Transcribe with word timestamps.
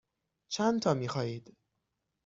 چندتا 0.47 0.93
می 0.93 1.07
خواهید؟ 1.07 1.57